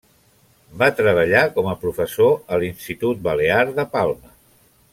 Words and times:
Va 0.81 0.87
treballar 0.99 1.43
com 1.57 1.69
a 1.73 1.75
professor 1.83 2.33
a 2.57 2.59
l’Institut 2.63 3.21
Balear 3.29 3.61
de 3.81 3.87
Palma. 3.97 4.35